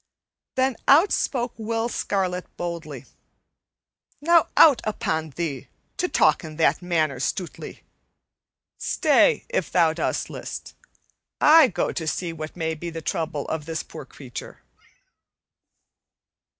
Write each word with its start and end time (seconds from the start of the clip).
Then 0.55 0.77
out 0.87 1.11
spake 1.11 1.51
Will 1.57 1.87
Scarlet 1.87 2.47
boldly. 2.57 3.05
"Now 4.19 4.47
out 4.57 4.81
upon 4.83 5.29
thee, 5.35 5.67
to 5.97 6.07
talk 6.09 6.43
in 6.43 6.55
that 6.55 6.81
manner, 6.81 7.19
Stutely! 7.19 7.83
Stay, 8.79 9.45
if 9.49 9.71
thou 9.71 9.93
dost 9.93 10.31
list. 10.31 10.73
I 11.39 11.67
go 11.67 11.91
to 11.91 12.07
see 12.07 12.33
what 12.33 12.55
may 12.57 12.73
be 12.73 12.89
the 12.89 13.03
trouble 13.03 13.47
of 13.47 13.67
this 13.67 13.83
poor 13.83 14.05
creature." 14.05 14.63